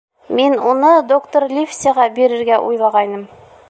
—Мин 0.39 0.55
уны 0.69 0.93
доктор 1.13 1.47
Ливсиға 1.53 2.09
бирергә 2.19 2.63
уйлағайным... 2.71 3.29